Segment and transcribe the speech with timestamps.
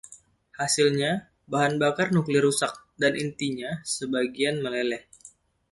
[0.59, 1.11] Hasilnya,
[1.51, 5.01] bahan bakar nuklir rusak, dan intinya sebagian meleleh.